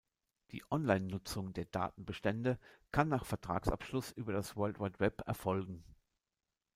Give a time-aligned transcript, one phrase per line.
[0.49, 2.57] Die Online-Nutzung der Datenbestände
[2.91, 5.83] kann nach Vertragsabschluss über das World Wide Web erfolgen.